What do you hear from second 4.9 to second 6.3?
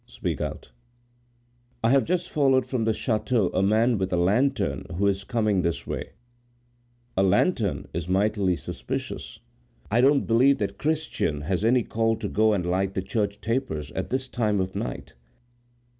who is coming this way.